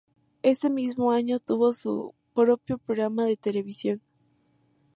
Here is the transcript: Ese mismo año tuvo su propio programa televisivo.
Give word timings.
Ese 0.41 0.71
mismo 0.71 1.11
año 1.11 1.37
tuvo 1.37 1.73
su 1.73 2.15
propio 2.33 2.79
programa 2.79 3.27
televisivo. 3.39 4.01